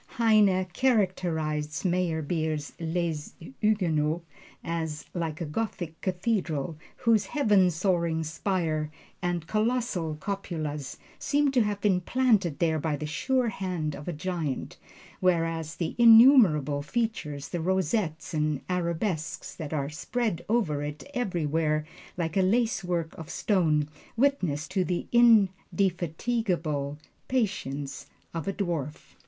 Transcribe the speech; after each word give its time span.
Heine 0.17 0.65
characterized 0.73 1.83
Meyerbeer's 1.85 2.73
"Les 2.79 3.35
Huguenots" 3.59 4.25
as 4.63 5.05
"like 5.13 5.39
a 5.41 5.45
Gothic 5.45 6.01
cathedral 6.01 6.75
whose 6.97 7.27
heaven 7.27 7.69
soaring 7.69 8.23
spire 8.23 8.89
and 9.21 9.45
colossal 9.45 10.15
cupolas 10.15 10.97
seem 11.19 11.51
to 11.51 11.61
have 11.61 11.81
been 11.81 12.01
planted 12.01 12.57
there 12.57 12.79
by 12.79 12.95
the 12.95 13.05
sure 13.05 13.49
hand 13.49 13.93
of 13.95 14.07
a 14.07 14.11
giant; 14.11 14.79
whereas 15.19 15.75
the 15.75 15.93
innumerable 15.99 16.81
features, 16.81 17.49
the 17.49 17.61
rosettes 17.61 18.33
and 18.33 18.61
arabesques 18.67 19.53
that 19.53 19.71
are 19.71 19.91
spread 19.91 20.43
over 20.49 20.81
it 20.81 21.03
everywhere 21.13 21.85
like 22.17 22.35
a 22.35 22.41
lacework 22.41 23.15
of 23.19 23.29
stone, 23.29 23.87
witness 24.17 24.67
to 24.67 24.83
the 24.83 25.05
indefatigable 25.11 26.97
patience 27.27 28.07
of 28.33 28.47
a 28.47 28.53
dwarf." 28.53 29.13